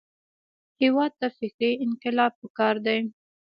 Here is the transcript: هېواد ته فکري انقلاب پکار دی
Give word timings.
هېواد 0.81 1.11
ته 1.19 1.27
فکري 1.37 1.71
انقلاب 1.85 2.31
پکار 2.41 2.75
دی 2.85 2.97